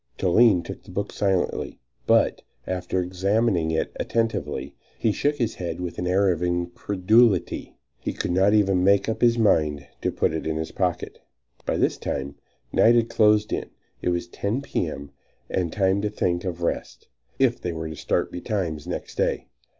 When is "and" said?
8.03-8.19, 15.51-15.71